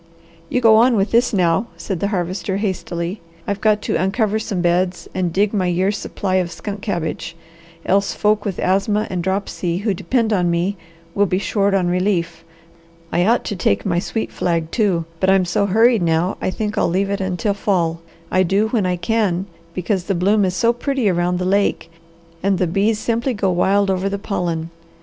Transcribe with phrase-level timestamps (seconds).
[0.49, 3.21] "You go on with this now," said the Harvester hastily.
[3.45, 7.35] "I've got to uncover some beds and dig my year's supply of skunk cabbage,
[7.85, 10.75] else folk with asthma and dropsy who depend on me
[11.13, 12.43] will be short on relief.
[13.11, 16.79] I ought to take my sweet flag, too, but I'm so hurried now I think
[16.79, 19.45] I'll leave it until fall; I do when I can,
[19.75, 21.91] because the bloom is so pretty around the lake
[22.41, 24.71] and the bees simply go wild over the pollen.